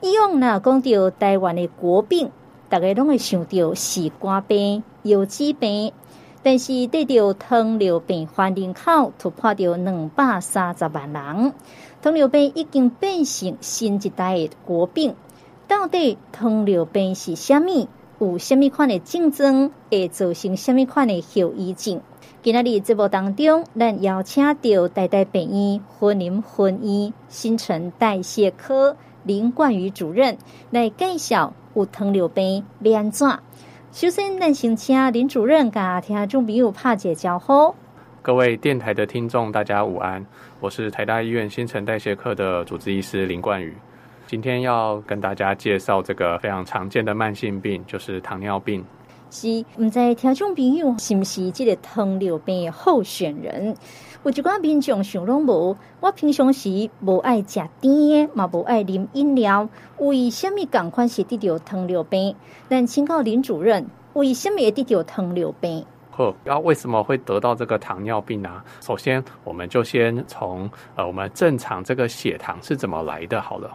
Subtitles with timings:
[0.00, 2.30] 以往呢讲到台湾的国病，
[2.68, 5.92] 大家拢会想到是肝病、腰子病，
[6.42, 11.52] 但是得到糖尿病患人口突破到两百三十万人，
[12.00, 15.16] 糖尿病已经变成新一代的国病。
[15.66, 17.88] 到底糖尿病是虾米？
[18.20, 19.70] 有虾米款的症状？
[19.90, 22.00] 会造成虾米款的后遗症？
[22.40, 28.96] 今仔日节目当中，咱邀请到台大病院云林分院新陈代谢科
[29.28, 30.38] 林冠宇主任
[30.70, 33.28] 来介绍有糖尿病要安怎。
[33.92, 37.74] 首先，咱先请林主任甲听众朋友拍个招呼。
[38.22, 40.24] 各位电台的听众，大家午安，
[40.60, 43.76] 我是台大医院新陈代谢科的主治医师林冠宇。
[44.26, 48.82] 今天要跟大家介绍这个非常常见的慢性病，就是糖尿病。
[49.30, 53.76] 是，唔知听众朋友是不是这个糖尿病的候选人？
[54.24, 59.68] 有一寡民众想拢无，我平常时无爱食甜，嘛无爱啉饮料，
[59.98, 62.34] 为什么赶快是得着糖尿病？
[62.68, 65.86] 咱请教林主任，为什么会得着糖尿病？
[66.44, 68.62] 要为什么会得到这个糖尿病呢？
[68.80, 73.70] 首先，我们就先从呃，我们正常这个血糖是怎么来的好了。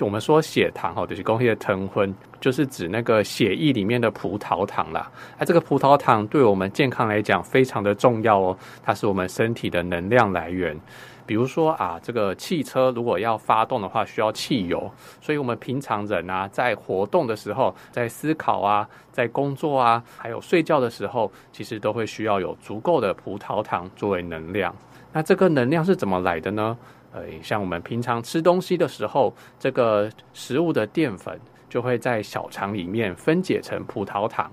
[0.00, 5.10] 我们说血糖哈，就是工业的糖分，就是指那个血液里面的葡萄糖啦。
[5.38, 10.78] 那这个葡萄糖对我们健康来讲非常的重要哦，它是我们身体的能量来源。
[11.26, 24.74] 比如说啊，这个汽车如果要发动的话，需要汽油，所以我们平常人啊，在活动的时候，在思考啊，在工作啊，还有睡觉的时候，其实都会需要有足够的葡萄糖作为能量。
[25.12, 26.78] 那这个能量是怎么来的呢？
[27.12, 31.38] 呃，像我们平常吃东西的时候，这个食物的淀粉。
[31.68, 34.50] 就会在小肠里面分解成葡萄糖，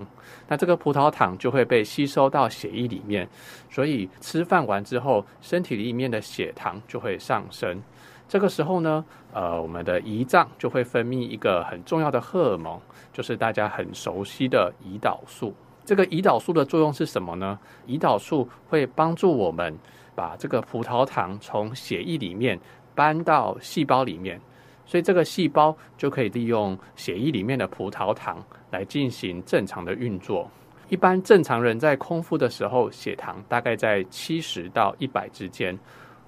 [0.48, 3.28] 那这个葡萄糖就会被吸收到血液里面，
[3.70, 7.82] 所以吃饭完之后，身体里面的血糖就会上升。
[8.26, 12.80] 这个时候呢，呃，我们的胰脏就会分泌一个很重要的荷尔蒙，
[13.12, 15.54] 就是大家很熟悉的胰岛素。
[15.84, 17.58] 这个胰岛素的作用是什么呢？
[17.86, 19.78] 胰岛素会帮助我们
[20.14, 22.58] 把这个葡萄糖从血液里面
[22.94, 24.40] 搬到细胞里面。
[24.94, 28.40] 所以这个细胞就可以利用血液里面的葡萄糖
[28.70, 30.48] 来进行正常的运作。
[30.88, 35.76] 一般正常人在空腹的时候，血糖大概在七十到一百之间。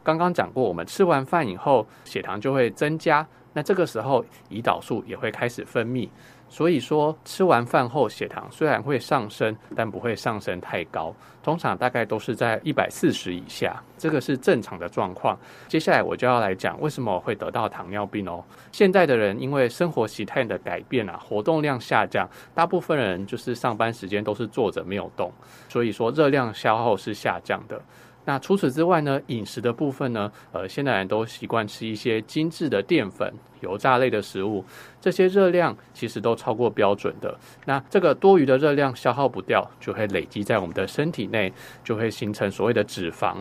[0.02, 3.24] 刚刚讲过，我们吃完饭以后，血糖就会增加，
[3.56, 6.06] 那这个时候胰岛素也会开始分泌。
[6.48, 11.12] 所以说，吃完饭后血糖虽然会上升，但不会上升太高，
[11.42, 15.36] 通常大概都是在一百四十以下，这个是正常的状况。
[15.66, 18.44] 接下来我就要来讲为什么会得到糖尿病哦。
[18.70, 25.32] 现在的人因为生活习态的改变啊，活动量下降，大部分人就是上班时间都是坐着没有动，
[25.68, 27.80] 所以说热量消耗是下降的。
[28.26, 34.64] 那除此之外呢，饮食的部分呢，呃，现代人都习惯吃一些精致的淀粉、油炸类的食物，
[35.00, 37.38] 这些热量其实都超过标准的。
[37.64, 41.52] 那这个多余的热量消耗不掉，就会累积在我们的身体内，
[41.84, 43.36] 就会形成所谓的脂肪。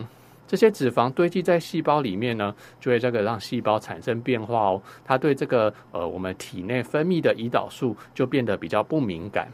[0.46, 4.80] 这些脂肪堆积在细胞里面呢，就会这个让细胞产生变化哦。
[5.04, 9.48] 它对这个呃我们体内分泌的胰岛素就变得比较不敏感。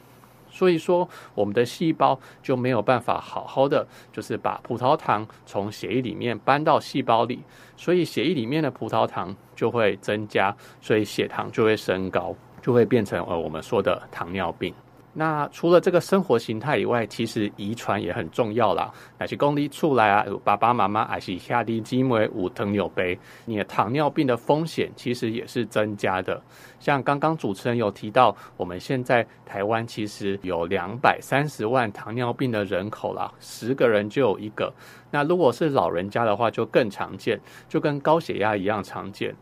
[0.53, 7.43] 所以说，我们的细胞就没有办法好好的，就是把葡萄糖从血液里面搬到细胞里，
[7.77, 14.75] 所以血液里面的葡萄糖就会增加，所以血糖就会升高，就会变成呃我们说的糖尿病。
[15.15, 18.91] 那除了这个生活形态以外，其实遗传也很重要啦。
[19.19, 26.41] 那些公立出来啊，有爸爸妈妈还是下地基因为无糖尿病，你的糖尿病的风险其实也是增加的。
[26.81, 34.73] 像刚刚主持人有提到，我们现在台湾其实有两百三十万糖尿病的人口啦，十个人就有一个。
[35.11, 39.35] 那如果是老人家的话，就更常见，就跟高血压一样常见。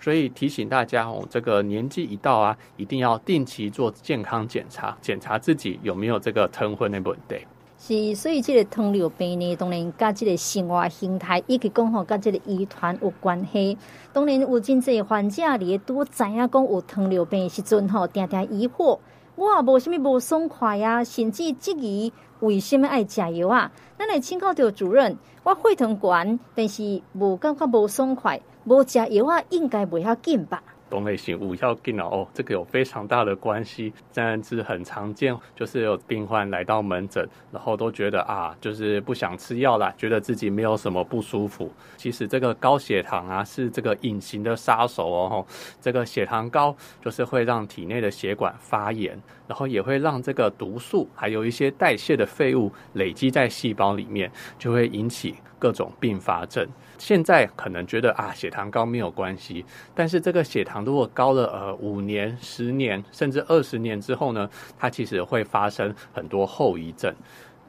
[0.00, 7.46] 所以提醒大家哦，这个年纪一到啊，一定要定期做健康检查，检查自己有没有这个糖分的问题。
[7.80, 13.78] 是，所以这个糖尿病呢，当然跟这个生活形态，以及讲吼跟这个遗传有关系。
[14.12, 18.98] 当然有真济患者里都知影讲有糖尿病的时阵吼，定定疑惑，
[19.36, 23.70] 我也无什么无爽快啊，甚至质疑为什么爱食药啊？
[23.96, 28.40] 咱来请教着主任，我血糖悬，但是无感觉无爽快。
[28.68, 30.62] 无食药啊，应该不要紧吧？
[30.90, 41.70] 懂类型五要紧哦，这个有非常大的关系，这样子很常见，就是有病患来到门诊，然后都觉得啊，就是不想吃药了，觉得自己没有什么不舒服。
[41.98, 45.46] 其实这个高血糖啊，是这个隐形的杀手哦。
[45.78, 56.66] 这个血糖高就是会让体内的血管发炎，然后也会让这个毒素还有一些代谢的废物累积在细胞里面，就会引起各种并发症。
[56.98, 59.64] 现在可能觉得啊，血糖高没有关系，
[59.94, 67.14] 但是这个血糖如果高了呃五年、十年甚至二十年之后呢，它其实会发生很多后遗症。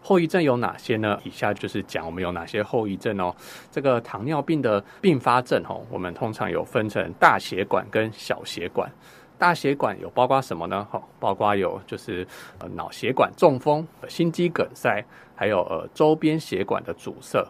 [0.02, 1.20] 后遗症有哪些呢？
[1.24, 3.36] 以下就是讲我们有哪些后遗症哦。
[3.70, 8.90] 这个糖尿病的并发症哦，我们通常有分成大血管跟小血管。
[9.38, 10.88] 大血管有包括什么呢？
[10.90, 12.26] 哈，包括有就是
[12.60, 15.04] 呃脑血管中风、心肌梗塞，
[15.36, 17.46] 还有呃周边血管的阻塞。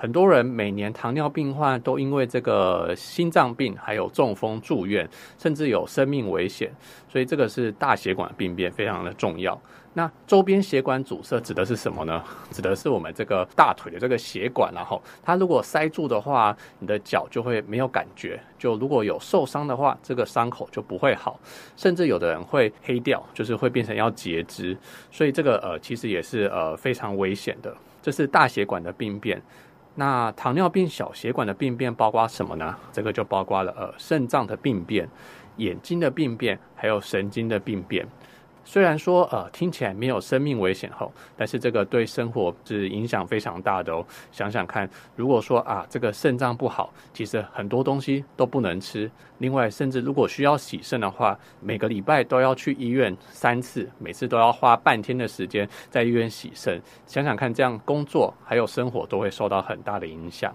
[0.00, 5.06] 很多人每年糖尿病患都因为这个心脏病还有中风住院，
[5.36, 6.72] 甚至有生命危险。
[7.06, 9.60] 所以这个是大血管病变，非常的重要。
[9.92, 12.24] 那周边血管阻塞指的是什么呢？
[12.50, 18.40] 指的是我们这个大腿的这个血管，然后它如果塞住的话，你的脚就会没有感觉。
[18.58, 21.38] 就如果有受伤的话，这个伤口就不会好，
[21.76, 24.74] 甚至有的人会黑掉，就是会变成要截肢。
[25.10, 27.76] 所以这个呃其实也是呃非常危险的。
[28.00, 29.42] 这是大血管的病变。
[30.00, 32.74] 那糖尿病小血管的病变包括什么呢？
[32.90, 35.06] 这个就包括了呃肾脏的病变、
[35.58, 38.06] 眼睛的病变，还有神经的病变。
[38.70, 44.06] 虽然说呃听起来没有生命危险哦，但是这个对生活是影响非常大的哦。
[44.30, 49.10] 想想看，如果说啊这个肾脏不好，其实很多东西都不能吃。
[49.38, 56.80] 另外，甚至如果需要洗肾的话，每个礼拜都要去医院三次，每次都要花半天的时间在医院洗肾。
[57.06, 60.54] 想想看，这样工作还有生活都会受到很大的影响。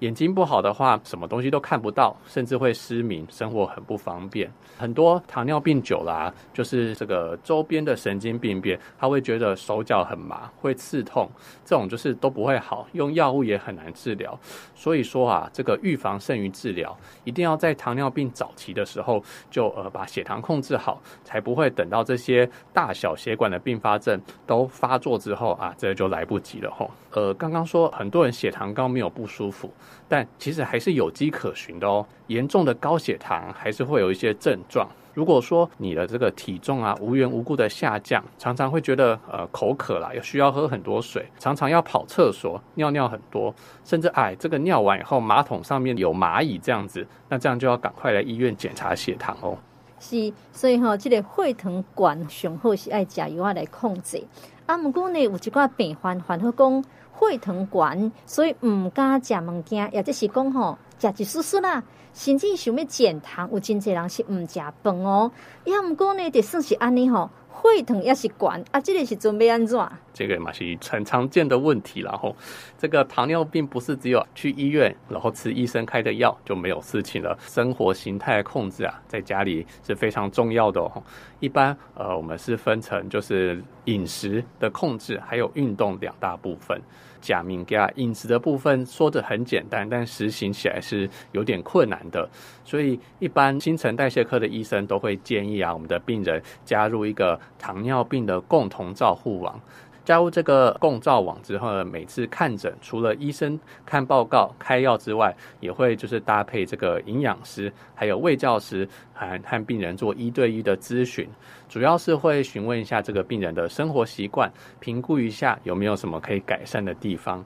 [0.00, 4.50] 眼睛不好的话，什么东西都看不到，甚至会失明，生活很不方便。
[4.78, 11.28] 很多糖尿病久了，就是这个周边的神经病变，他会觉得手脚很麻，会刺痛，
[11.66, 14.38] 这种就是都不会好，用药物也很难治疗。
[14.74, 26.90] 所以说啊，这个预防胜于治疗，一定要在糖尿病早期的时候就呃把血糖控制好，才不会等到这些大小血管的并发症都发作之后啊，这就来不及了吼。
[27.12, 29.70] 呃，刚刚说很多人血糖高没有不舒服。
[30.08, 32.06] 但其实还是有迹可循的哦。
[32.28, 34.88] 严重的高血糖还是会有一些症状。
[35.12, 43.52] 如果说你的这个体重啊无缘无故的下降，常常会觉得呃口渴啦，又需要喝很多水，常常要跑厕所尿尿很多，
[43.84, 49.58] 甚至哎这个尿完以后马桶上面有蚂蚁这样子，那这样就要赶快来医院检查血糖哦。
[49.98, 54.24] 是，所以哈、哦，这个血糖管上好是爱加油啊来控制。
[54.64, 56.84] 啊，不过呢有一寡病患患好讲。
[57.20, 61.82] 血糖悬，所以唔敢食物件，也就是讲吼，食一丝丝啦，
[62.14, 65.30] 甚至想要减糖，有真济人是唔食饭哦。
[65.64, 67.30] 也毋过呢，就算是安尼吼。
[67.62, 69.78] 血糖也是悬啊，这个是准备安怎？
[70.14, 72.34] 这个嘛是很常见的问题，然后
[72.78, 77.36] 这个糖尿病不是只有去医院，然后吃医生开的药就没有事情了。
[77.46, 81.02] 生活形态控制啊，在家里是非常重要的哦。
[81.40, 86.80] 一般呃，我们是分成就是饮食的控制，还有运动两大部分。
[87.20, 92.28] 假名加饮食的部分说的很简单，但实行起来是有点困难的。
[92.64, 99.60] 所以一般新陈代谢科的医生都会建议啊，我们的病人加入一个糖尿病的共同照护网。
[100.04, 111.28] 加入这个共照网之后呢，每次看诊除了医生看报告开药之外，也会就是搭配这个营养师还有卫教师，和和病人做一对一的咨询，
[111.68, 114.50] 主要是会询问一下这个病人的生活习惯，
[114.80, 117.44] 评估一下有没有什么可以改善的地方。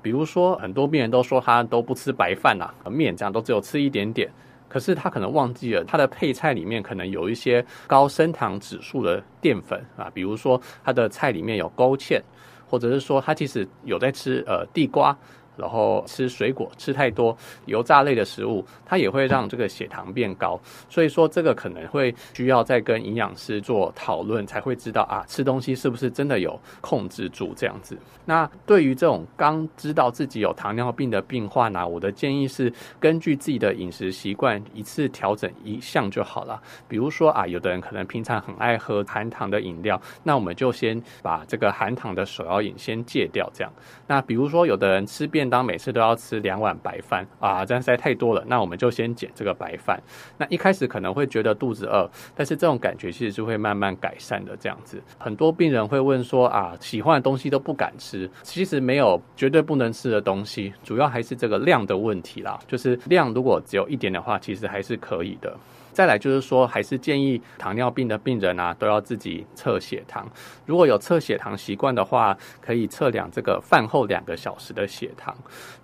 [0.00, 4.30] 比如说，很多病人都说他都不吃白饭呐，面这样都只有吃一点点。
[4.68, 12.20] 可是他可能忘记了，他的配菜里面可能有一些高升糖指数的淀粉啊，比如说他的菜里面有勾芡，
[12.68, 15.16] 或者是说他其实有在吃呃地瓜。
[15.56, 17.36] 然后吃水果吃太多
[17.66, 20.60] 油炸类的食物，它也会让这个血糖变高。
[20.88, 27.96] 所以说这个可能会需要再跟营养师做讨论，才会知道啊，吃东西是不是真的有控制住这样子。
[28.24, 36.60] 那对于这种刚知道自己有糖尿病的病患呢，我的建议是根据自己的饮食习惯一次调整一项就好了。
[36.88, 43.48] 比如说啊，有的人可能平常很爱喝含糖的饮料，那我们就先把这个含糖的手摇饮先戒掉。
[43.54, 43.72] 这样，
[44.06, 48.44] 那比如说有的人吃便当每次都要吃两碗白饭啊，这样实在太多了。
[48.46, 50.02] 那我们就先减这个白饭。
[50.38, 54.56] 那一开始可能会觉得肚子饿，但是这种感觉其实是会慢慢改善的。
[54.58, 58.28] 这样子，很多病人会问说啊，喜欢的东西都不敢吃。
[58.42, 62.58] 其实没有绝对不能吃的东西，主要还是这个量的问题啦。
[62.66, 65.56] 就是量如果只有一点的话，其实还是可以的。
[65.96, 70.28] 再来就是说，还是建议糖尿病的病人啊，都要自己测血糖。
[70.66, 75.34] 如果有测血糖习惯的话，可以测量这个饭后两个小时的血糖。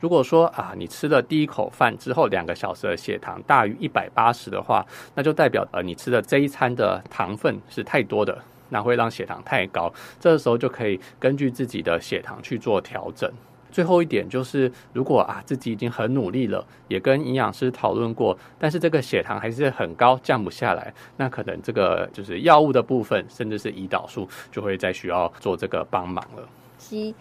[0.00, 8.38] 如果说啊，你吃了第一口饭之后两个小时的血糖大于一百八十的话，那就代表呃你吃的这一餐的糖分是太多的，
[8.68, 9.90] 那会让血糖太高。
[10.20, 13.32] 这个时候就可以根据自己的血糖去做调整。
[13.72, 26.46] 最后一点就是，如果啊自己已经很努力了，也跟营养师讨论过，但是这个血糖还是很高，降不下来，那可能这个就是药物的部分，甚至是胰岛素，就会再需要做这个帮忙了。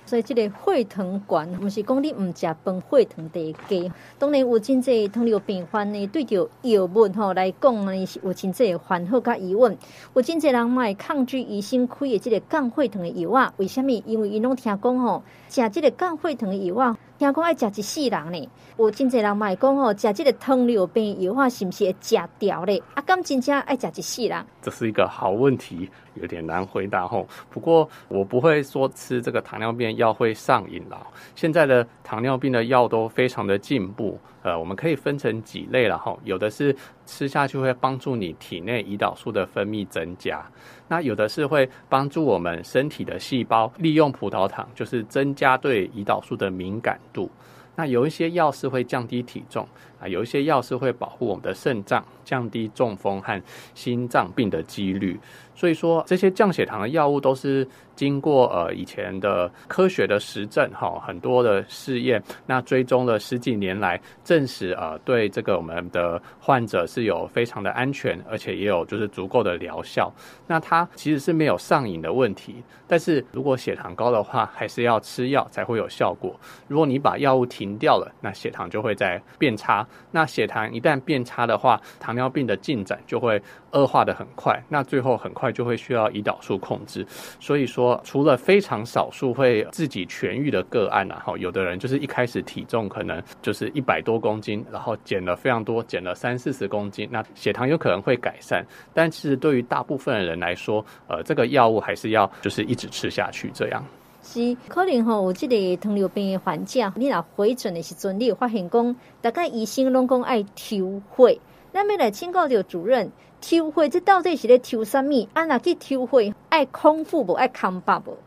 [0.05, 3.91] 所以这个血糖管，不是讲你唔食饭，血糖低低。
[4.19, 9.77] 当然有真济糖尿病患呢，对着药物吼来讲呢，是有真济烦恼甲疑问。
[10.13, 13.53] 有真济人买抗拒医生开的这个降血糖的药啊？
[13.57, 13.91] 为什么？
[14.05, 18.49] 因为伊拢听讲吼，食这个降血糖的药啊，听讲爱食一世人呢。
[18.79, 22.81] 有真济人买讲吼，食这个糖尿病药啊，是不是会食掉咧？
[22.95, 24.43] 啊，敢真正爱食一世人？
[24.59, 25.87] 这是一个好问题。
[26.15, 31.07] 有点难回答吼，不过我不会说吃这个糖尿病药会上瘾了。
[31.35, 36.19] 现在的糖尿病的药都非常的进步，呃，我们可以分成几类了吼。
[36.25, 36.75] 有的是
[37.05, 40.43] 吃下去会帮助你体内胰岛素的分泌增加，
[40.91, 47.31] 那有的是会帮助我们身体的细胞利用葡萄糖，就是增加对胰岛素的敏感度。
[47.77, 49.65] 那有一些药是会降低体重
[50.01, 53.41] 啊，有一些药是会保护我们的肾脏，降低中风和
[53.73, 55.19] 心脏病的几率。
[55.53, 70.11] 所以说，这些降血糖的药物都是经过呃以前的科学的实证哈，很多的试验，那追踪了十几年来，证实呃对这个我们的患者是有非常的安全，而且也有就是足够的疗效。
[70.47, 72.55] 那它其实是没有上瘾的问题，
[72.87, 76.35] 但是如果血糖高的话，还是要吃药才会有效果。
[76.67, 79.85] 如果你把药物停掉了，那血糖就会再变差。
[80.11, 84.59] 那血糖一旦变差的话，糖尿病的进展就会恶化得很快。
[84.67, 85.51] 那最后很快。
[85.51, 87.05] 就会需要胰岛素控制，
[87.37, 103.83] 所以说除了非常少数会自己痊愈的个案啊，哈，有的人就是一开始体重可能就是一百多公斤，然后减了非常多，减了三四十公斤，那血糖有可能会改善，但其实对于大部分的人来说，呃，这个药物还是要就是一直吃下去，这样。
[104.23, 111.39] 是可能吼，有这个糖尿病的患者，你若回诊的时阵，你有发现讲，大概医生拢讲爱抽血，
[111.71, 113.11] 那么来请教着主任。
[113.41, 115.27] 抽血这到底是咧抽什么？
[115.33, 118.17] 啊，那去抽血爱空腹不爱空腹不？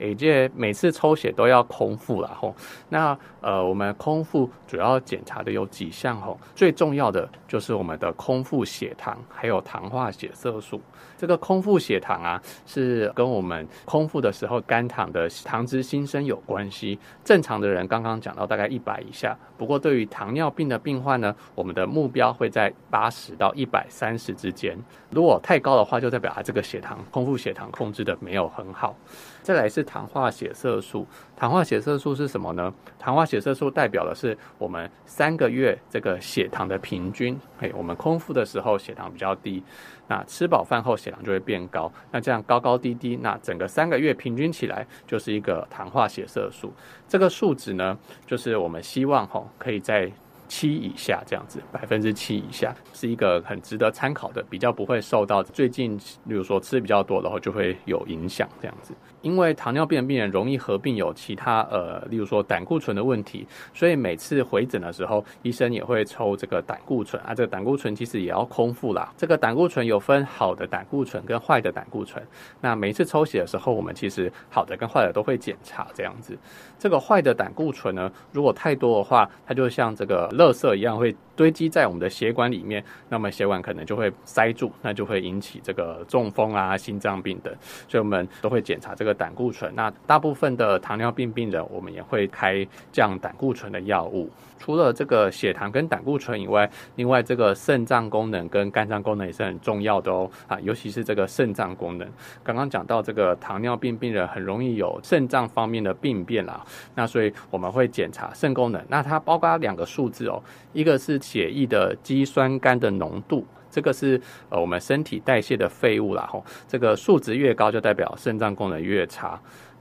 [0.00, 2.54] 诶，这每次抽血都要空腹啦吼。
[2.88, 10.80] 那呃，我们空腹主要检查的有几项吼，最重要的就是我们的空腹血糖，还有糖化血色素。
[11.16, 16.98] 这个空腹血糖啊，是跟我们空腹的时候肝糖的糖脂新生有关系。
[17.22, 24.78] 正常的人刚刚讲到大概一百以下，不过对于糖尿病的病患呢，我们的目标会在八十到一百三十之间。
[25.10, 28.96] 如果太高的话，就代表啊这个血糖空腹血糖控制的没有很好。
[29.42, 31.06] 再来是糖化血色素，
[31.36, 32.72] 糖化血色素是什么呢？
[32.98, 37.38] 糖化血色素代表的是我们三个月这个血糖的平均。
[37.58, 39.62] 嘿，我们空腹的时候血糖比较低，
[40.08, 41.92] 那吃饱饭后血糖就会变高。
[42.10, 46.72] 那这样高高低低，那整个三个月平均起来就是一个糖化血色素。
[47.08, 50.10] 这个数值呢，就是我们希望吼可以在。
[50.52, 58.92] 七以下这样子，百分之七以下是一个很值得参考的，比较不会受到最近，例如说吃比较多，然后就会有影响这样子。
[59.22, 67.34] 因为糖尿病的病人容易合并有其他呃，例如说胆固醇的问题，所以每次回诊的时候，医生也会抽这个胆固醇啊。
[67.34, 69.12] 这个胆固醇其实也要空腹啦。
[69.16, 72.24] 这个胆固醇有分好的胆固醇跟坏的胆固醇。
[72.60, 76.36] 那每次抽血的时候，我们其实好的跟坏的都会检查这样子。
[76.78, 87.50] 这个坏的胆固醇呢，如果太多的话，它就像这个垃圾一样会堆积在我们的血管里面，那么血管可能就会塞住，那就会引起这个中风啊、心脏病等。
[87.88, 89.74] 所以我们都会检查这个胆固醇。
[89.74, 94.28] 那大部分的糖尿病病人，我们也会开降胆固醇的药物。
[94.58, 100.30] 除了这个血糖跟胆固醇以外，另外这个肾脏功能跟肝脏功能也是很重要的哦。
[100.46, 102.06] 啊，尤其是这个肾脏功能。
[102.44, 106.62] 刚刚讲到这个糖尿病病人很容易有肾脏方面的病变啦。
[106.94, 110.42] 那所以我们会检查肾功能，那它包括两个数字哦，
[110.74, 119.40] 一个是血液的肌酸酐的浓度，这个是呃我们身体代谢的废物啦吼，这个数值越高就代表肾脏功能越差。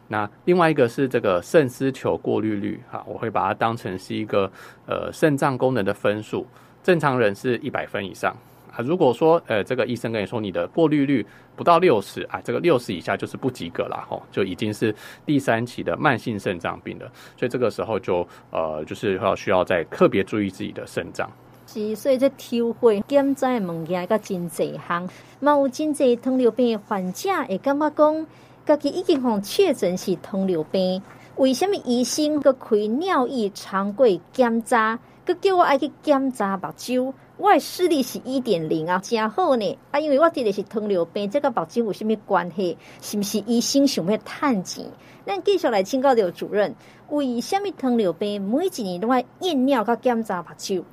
[0.09, 4.51] 那另外一个是这个肾丝球过滤率哈，我会把它当成是一个
[4.85, 6.45] 呃肾脏功能的分数，
[6.83, 8.35] 正常人是一百分以上。
[8.79, 11.25] 啊，如果说呃，这个医生跟你说你的过滤率
[11.57, 14.95] 不到六十啊，这个六十以下就是不及格了吼，就已经是
[15.25, 21.29] 第三期的慢性肾脏病了，所以这个时候就呃，就是要需要再特别注意自己的肾脏。
[21.67, 25.07] 是，所以这抽血检查的物件个真侪项，
[25.41, 28.27] 嘛有真侪糖尿病患者会感觉讲，
[28.65, 31.01] 家己已经互确诊是糖尿病，
[31.35, 37.13] 为什么医生阁开尿液常规检查，阁叫我爱去检查目睭？
[37.39, 39.77] 我的视力是一点零啊，真好呢。
[39.91, 42.77] 啊，因为我得的是糖尿病，这个目睭有什么关系？
[42.99, 44.85] 是不是医生想要趁钱？
[45.25, 46.75] 咱继续来请教刘主任，
[47.07, 50.83] 为什么糖尿病每一年都要验尿和检查目睭？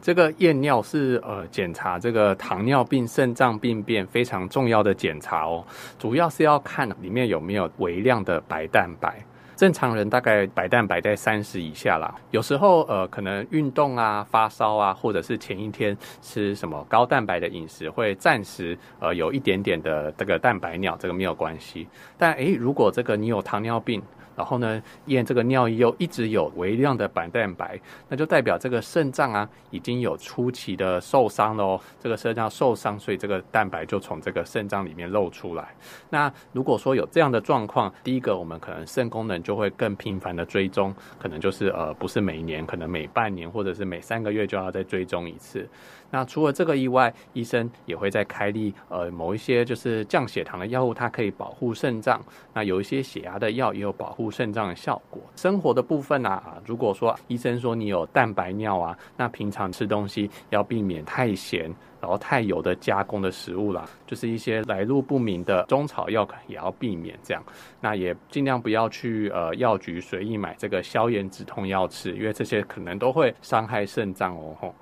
[0.00, 5.64] 这个验尿是呃检查这个糖尿病肾脏病变非常重要的检查哦，
[5.98, 9.25] 主要是要看里面有没有微量的白蛋白。
[9.56, 21.88] 正常人大概白蛋白在三十以下啦，有时候呃可能运动啊、发烧啊，或者是前一天吃什么高蛋白的饮食，会暂时呃有一点点的这个蛋白尿，这个没有关系。
[22.18, 24.02] 但诶，如果这个你有糖尿病，
[24.36, 31.80] 然后呢，验这个尿液又一直有微量的白蛋白，那就代表这个肾脏啊已经有初期的受伤了哦。
[31.98, 35.74] 这个肾脏受伤，所以这个蛋白就从这个肾脏里面漏出来。
[36.10, 45.66] 那如果说有这样的状况，第一个我们可能肾功能就会更频繁的追踪，可能就是呃不是每年，可能每半年或者是每三个月就要再追踪一次。
[46.10, 52.20] 那除了这个以外，医生也会再开立呃某一些就是降血糖的药物，它可以保护肾脏。
[52.54, 55.20] 那有一些血压的药也有保护肾脏的效果。
[55.34, 67.42] 生活的部分啊，如果说医生说你有蛋白尿啊，那平常吃东西要避免太咸，然后太油的加工的食物啦，就是一些来路不明的中草药也要避免这样。
[67.80, 74.72] 那也尽量不要去呃药局随意买这个消炎止痛药吃，因为这些可能都会伤害肾脏哦。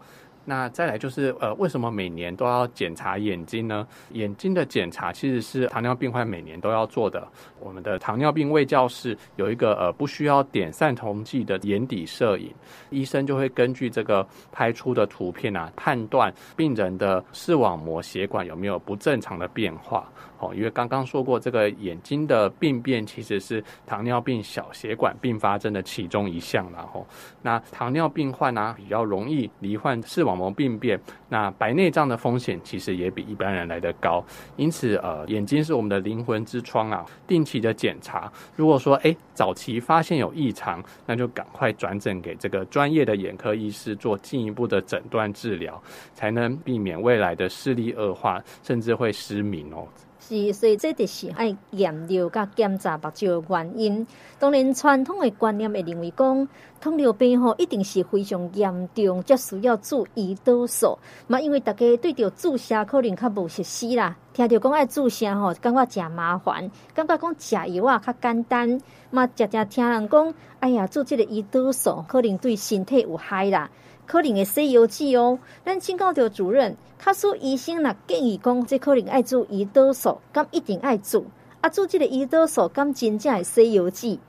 [0.44, 3.86] 那再来就是，呃，为什么每年都要检查眼睛呢？
[4.10, 7.26] 眼睛的检查其实是糖尿病患每年都要做的。
[7.60, 12.52] 我们的糖尿病卫教室有一个呃不需要点散瞳剂的眼底摄影，
[12.90, 20.06] 医生就会根据这个拍出的图片啊，判断病人的视网膜血管有没有不正常的变化。
[20.52, 27.06] 因为刚刚说过，这个眼睛的病变其实是糖尿病小血管并发症的其中一项，然后
[27.42, 34.24] 那糖尿病患呢，比较容易罹患视网膜病变，那白内障的风险其实也比一般人来得高。
[34.56, 45.80] 因此，呃，眼睛是我们的灵魂之窗啊，定期的检查，如果说哎早期发现有异常，那就赶快转诊给这个专业的眼科医师做进一步的诊断治疗，
[46.14, 49.86] 才能避免未来的视力恶化，甚至会失明哦。
[50.26, 54.07] 是，所以这就是爱验尿甲检查目睭的原因。
[54.38, 56.48] 当然，传统的观念会认为讲，
[56.81, 60.98] 糖尿病吼一定是非常严重，才需要注胰岛素。
[61.27, 68.81] 嘛，因为大家对着注射可能较无熟悉啦，听着讲爱注射吼，感觉真麻烦，感觉讲食药啊较简单。
[69.11, 73.70] 嘛，常常听人讲，哎呀，注这个胰岛素可能对身体有害啦。
[74.07, 81.25] 可能会西游记哦，咱请教着主任，他说医生若建议讲，这可能爱做胰岛素，咁一定爱做，
[81.61, 84.21] 啊，做这个胰岛素，咁真正系西游记。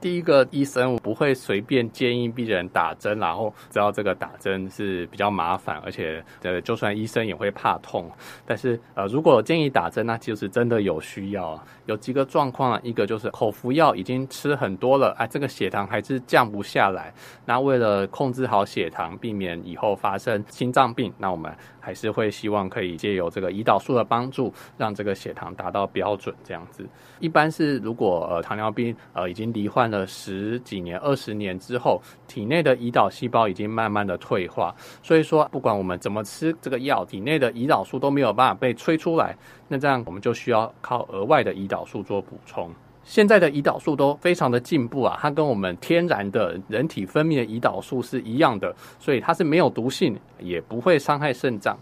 [0.00, 8.10] 第一个医生不会随便建议病人打针，然后知道这个打针是比较麻烦，而且呃，就算医生也会怕痛。
[8.46, 11.62] 但是呃，如果建议打针，那就是真的有需要。
[11.86, 17.12] 有几个状况，一个就是口服药已经吃很多了，哎，这个血糖还是降不下来。
[17.44, 26.86] 那为了控制好血糖，避免以后发生心脏病，那我们还是会希望可以借由这个胰岛素的帮助，让这个血糖达到标准这样子。
[27.18, 42.70] 一般是如果呃糖尿病呃已经罹患了十几年、二十年之后，体内的胰岛细胞已经慢慢的退化，所以说不管我们怎么吃这个药，体内的胰岛素都没有办法被催出来，那这样我们就需要靠额外的胰岛素做补充。
[43.10, 51.76] 现在的胰岛素都非常的进步啊，它跟我们天然的人体分泌的胰岛素是一样的，所以它是没有毒性，也不会伤害肾脏。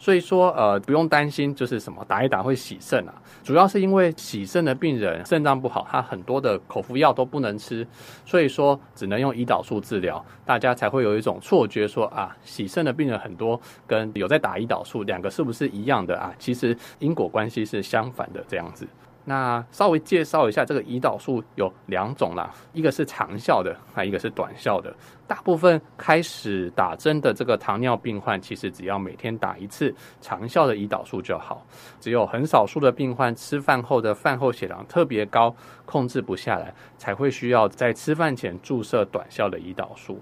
[0.00, 3.14] 所以说，呃，不用担心，就是什么打一打会洗肾啊。
[3.44, 7.86] 主要是因为洗肾的病人肾脏不好，他很多的口服药都不能吃，
[8.26, 10.20] 所以说只能用胰岛素治疗。
[10.44, 16.34] 大家才会有一种错觉说，啊，洗肾的病人很多跟有在打胰岛素两个是不是一样的啊？
[16.40, 18.84] 其实因果关系是相反的，这样子。
[19.24, 24.92] 那稍微介绍一下，这个胰岛素有两种啦，一个是长效的，还一个是短效的。
[25.28, 31.64] 大部分开始打针的这个糖尿病患，其实只要每天打一次长效的胰岛素就好。
[32.00, 35.54] 只有很少数的病患吃饭后的饭后血糖特别高，
[35.86, 40.20] 控制不下来，才会需要在吃饭前注射短效的胰岛素。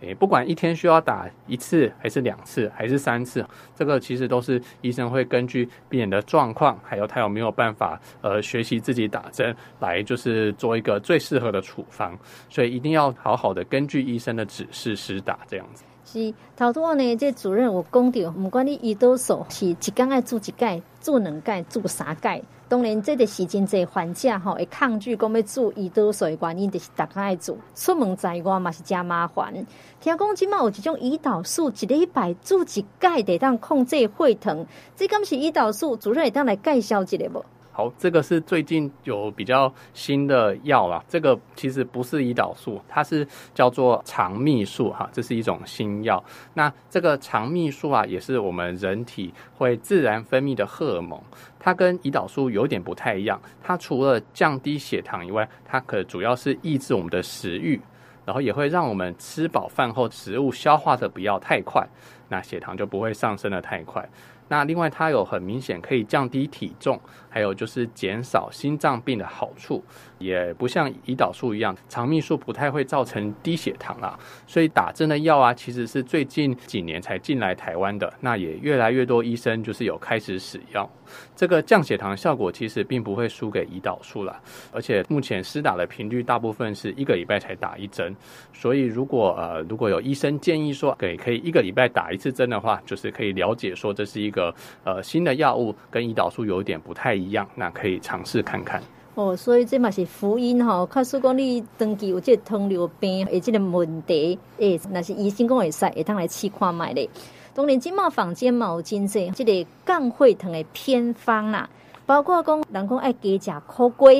[0.00, 12.16] 诶，不管一天需要打一次还是两次还是三次，这个其实都是医生会根据病人的状况，还有他有没有办法呃学习自己打针，来就是做一个最适合的处方。
[12.50, 15.84] 所以一定要好好的根据医生的指示施打这样子。
[16.04, 29.54] 是头拄呢，这主任有讲到，不管你胰岛素是一天爱煮一盖、煮两盖、煮三盖，当然这个时间这患者吼会抗拒讲要做胰岛素的原因，就是逐天爱做，出门在外嘛是真麻烦。
[30.00, 35.96] 听讲今嘛有一种胰岛素，一礼拜做一盖，得当控制血糖，这敢是胰岛素？
[35.96, 37.44] 主任会当来介绍一下无？
[37.76, 41.04] 好，这个是最近有比较新的药啦。
[41.06, 46.24] 这个其实不是胰岛素，它是叫做肠泌素哈，这是一种新药。
[46.54, 51.20] 那这个肠泌素啊，也是我们人体会自然分泌的荷尔蒙。
[51.58, 57.78] 它跟胰岛素有点不太一样，它除了降低血糖以外，它可主要是抑制我们的食欲，
[58.24, 61.86] 然后也会让我们吃饱饭后食物消化的不要太快，
[62.28, 64.08] 那血糖就不会上升的太快。
[64.48, 69.82] 那另外，它有很明显可以降低体重，还有就是减少心脏病的好处，
[70.18, 74.16] 也不像胰岛素一样，肠泌素不太会造成低血糖啊。
[74.46, 80.88] 所以打针的药啊，其实是最近几年才进来台湾的，那也越来越多医生就是有开始使用。
[81.34, 88.14] 这个降血糖效果其实并不会输给胰岛素啦，而且目前施打的频率大部分是一个礼拜才打一针，
[88.52, 94.52] 所以如果呃如果有医生建议说给可以一个礼拜打一一次针的话，就是可以了解说这是一个
[94.84, 98.82] 呃新的药物，跟胰岛素有一点不太一样，那可以尝试看看。
[99.14, 107.06] 哦，所以这嘛是福音哈，假使讲你长期有这个糖尿病的这个问题，诶，那是医生讲会使，会当来试看卖咧。
[107.54, 111.68] 当然，今嘛坊间嘛有真济，这个降血糖的偏方啦，
[112.06, 114.10] 包括讲人讲爱加食苦瓜，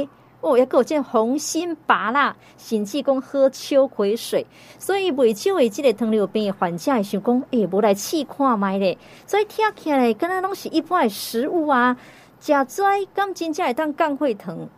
[0.47, 4.47] 哦，也有这红心芭啦，甚至讲喝秋葵水。
[4.79, 8.97] 所以未少的这个糖尿病的患者会想讲，诶，无来试看卖咧。
[9.27, 11.97] 所以听起来，敢若拢是一般的食物啊，
[12.39, 14.69] 食跩，敢真正会当降血糖。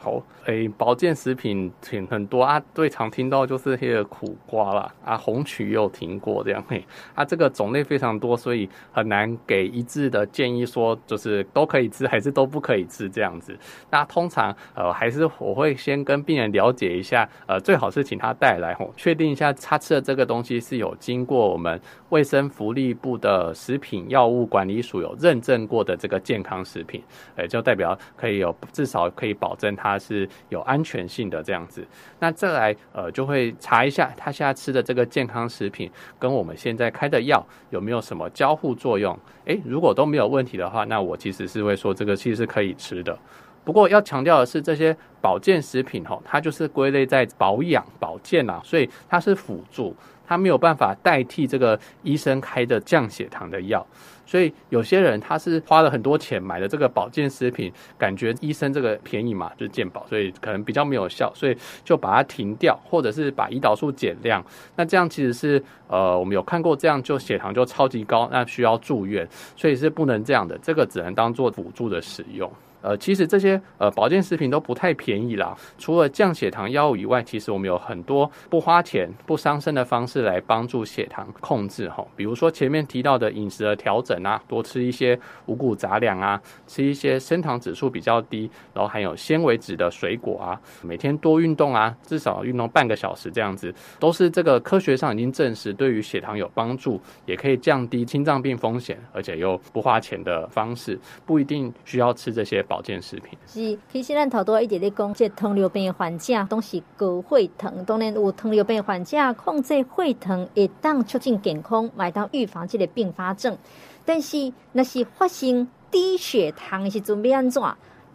[0.00, 6.84] 好，诶，保健食品挺很多啊，最常听到就是那个苦瓜啦，啊，红曲也有听过这样，嘿，
[7.16, 13.58] 啊，这个种类非常多，所以很难给一致的建议，说就是都可以吃还是都不可以吃这样子。
[13.90, 21.78] 那通常呃，还是我会先跟病人了解一下，呃，最好是请他带来吼，确定一下他吃的这个东西是有经过我们
[22.10, 27.02] 卫生福利部的食品药物管理署有认证过的这个健康食品，
[27.34, 29.87] 诶，就代表可以有至少可以保证他。
[29.92, 31.86] 它是有安全性的这样子，
[32.18, 39.18] 那再来呃就会查一下他现在吃的这个健康食品跟我们现在开的药有没有什么交互作用？
[39.46, 43.18] 诶，如果都没有问题的话，那我其实是会说这个其实是可以吃的。
[43.64, 49.94] 不过要强调的是，这些保健食品吼，它就是归类在保养保健啊，所以它是辅助。
[50.28, 53.84] 他没有办法代替这个医生开的降血糖的药，
[54.26, 64.44] 所以有些人他是花了很多钱买的这个保健食品，感觉医生这个便宜嘛，就是健保，所以可能比较没有效，所以就把它停掉，或者是把胰岛素减量。
[64.76, 72.52] 那这样其实是呃，我们有看过这样就血糖就超级高，那需要住院，所以是不能这样的，这个只能当做辅助的使用。
[72.80, 75.56] 呃，其实这些呃保健食品都不太便宜啦。
[75.78, 82.06] 除了降血糖药物以外，其实我们有很多不花钱、不伤身的方式来帮助血糖控制哈。
[82.14, 102.64] 比如说前面提到的饮食的调整啊，多吃一些五谷杂粮啊，吃一些升糖指数比较低，然后含有纤维质的水果啊，每天多运动啊，至少运动半个小时这样子，都是这个科学上已经证实对于血糖有帮助，也可以降低心脏病风险，而且又不花钱的方式，不一定需要吃这些。
[102.68, 113.58] 保保健食品是，其实咱头多一直在讲，即糖尿病患者都是高血糖，当然有糖尿病患者控制血糖，会当促进健康，买当预防即个并发症。
[114.04, 117.60] 但是那是发生低血糖是准备安怎？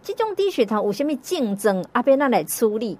[0.01, 1.83] 这种低血糖有什么症状？
[1.91, 2.97] 阿边那来处理？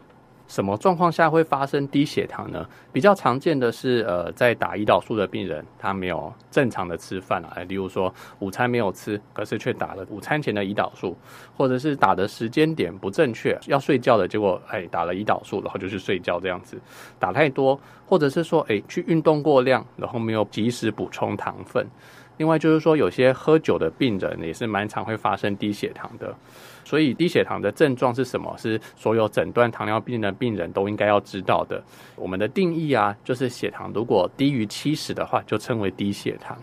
[0.53, 2.63] 什么状况下会发生低血糖呢？
[2.91, 11.17] 比较常见的是，呃，在打胰岛素的病人，他没有正常的吃饭啊，例如说午餐没有吃，可是却打了午餐前的胰岛素，
[11.57, 16.79] 或者是打的时间点不正确，要睡觉的结果，哎，打了胰岛素，然后就去睡觉这样子，
[17.17, 21.83] 打太多，或者是说，哎，去运动过量，然后没有及时补充糖分。
[22.37, 26.35] 另外就是说，有些喝酒的病人也是蛮常会发生低血糖的。
[26.85, 28.53] 所以低血糖的症状是什么？
[28.57, 31.81] 是所有诊断糖尿病的病人都应该要知道的。
[32.15, 36.57] 我们的定义啊，就是血糖如果低于七十的话，就称为低血糖。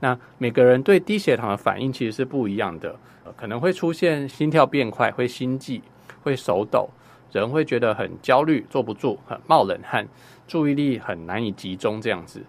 [0.00, 2.96] 那每个人对低血糖的反应其实是不一样的，
[3.36, 5.80] 可能会出现心跳变快、会心悸、
[6.22, 6.88] 会手抖，
[7.30, 10.08] 人会觉得很焦虑、坐不住、很冒冷汗、
[10.48, 12.42] 注意力很难以集中这样子。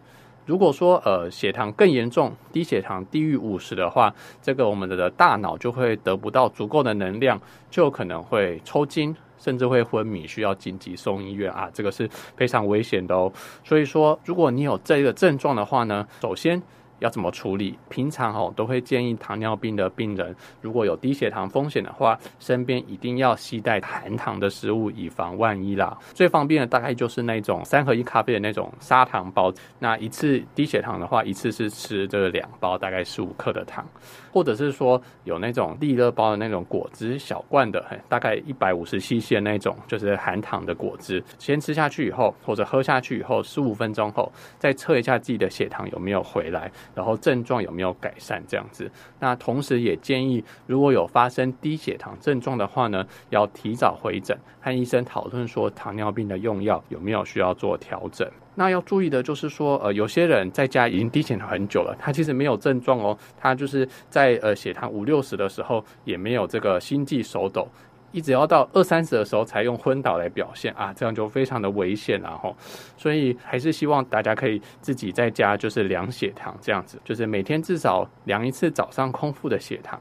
[0.46, 13.32] 如果说呃血糖更严重，低血糖低于五十的话，这个我们的大脑就会得不到足够的能量，就可能会抽筋，甚至会昏迷，需要紧急送医院啊，这个是非常危险的哦。
[13.64, 16.62] 所以说，如果你有这个症状的话呢，首先。
[17.02, 17.78] 要怎么处理？
[17.90, 25.98] 平常哦都会建议糖尿病的病人，如果有低血糖风险的话，身边一定要携带含糖的食物，以防万一啦。
[26.14, 33.84] 最方便的大概就是那种三合一咖啡的那种砂糖包，那一次低血糖的话，一次是吃这两包，大概十五克的糖，
[34.32, 46.72] 或者是说有那种利乐包的那种果汁小罐的，大概一百五十 CC 的那种，就是含糖的果汁，先吃下去以后，或者喝下去以后，十五分钟后再测一下自己的血糖有没有回来。
[46.96, 48.42] 然后症状有没有改善？
[48.48, 58.30] 这样子，那同时也建议，如果有发生低血糖症状的话呢，要提早回诊，和医生讨论说糖尿病的用药有没有需要做调整。
[58.56, 67.68] 那要注意的就是说，呃，有些人在家已经低血糖很久了，他其实没有症状哦，他就是在呃血糖五六十的时候也没有这个心悸手抖。
[68.12, 72.54] 一直要到二三十的时候才用昏倒来表现啊，这样就非常的危险了哈。
[72.98, 80.00] 所以还是希望大家可以自己在家就是量血糖，这样子就是每天至少量一次早上空腹的血糖。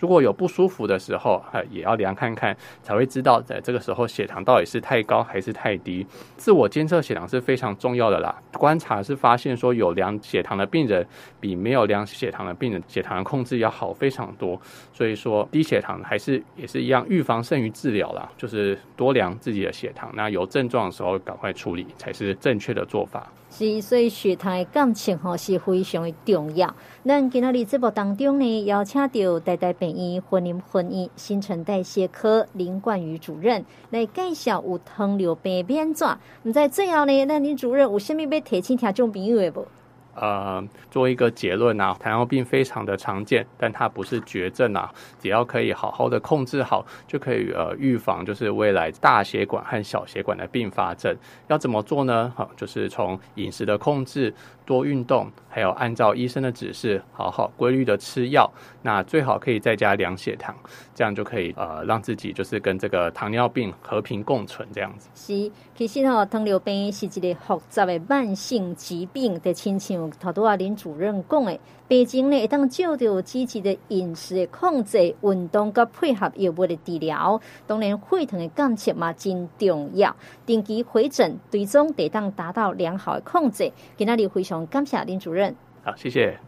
[0.00, 6.04] 如果有不舒服的时候，呃，也要量看看，才会知道在这个时候血糖到底是太高还是太低。
[6.38, 8.34] 自我监测血糖是非常重要的啦。
[8.54, 11.06] 观察是发现说，有量血糖的病人
[11.38, 14.58] 比没有量血糖的病人血糖控制要好非常多。
[14.90, 20.10] 所以说，低血糖还是也是一样，预防胜于治疗啦，就是多量自己的血糖。
[20.14, 23.30] 那有症状的时候赶快处理才是正确的做法。
[23.50, 26.72] 是，所以血糖的感测吼是非常的重要。
[27.04, 36.16] 咱今仔日节目当中呢，邀请到台大病院婚姻婚姻新陈代谢科林冠宇主任来介绍有糖尿病变怎。
[36.44, 39.66] 唔在最后呢，那林主任有虾米要提醒听众朋友的不？
[40.14, 44.92] 呃，做一个结论啊，糖尿病非常的常见，但它不是绝症啊。
[45.18, 51.16] 只要可以好好的控制好，就可以呃预防就是未来大血管和小血管的并发症。
[51.48, 52.32] 要怎么做呢？
[52.36, 54.34] 好，就是从饮食的控制。
[54.70, 58.48] 多运动，还有按照医生的指示，好好规律的吃药。
[58.82, 60.54] 那最好可以在家量血糖，
[60.94, 65.08] 这样就可以呃让自己就是跟这个糖尿病和平共存这样子。
[65.12, 71.58] 是，其实哦，糖尿病是一个复杂的慢性疾病，的亲像头拄啊林主任讲的，
[71.90, 77.40] 病情呢会当照着积极的饮食控制、运动佮配合药物的治疗。
[77.66, 80.14] 当然，血糖的监测嘛真重要，
[80.46, 83.72] 定期回诊，最终得当达到良好的控制。
[83.96, 84.64] 今仔日非常。
[84.68, 85.52] 感谢林主任。
[85.82, 86.38] 好，谢谢。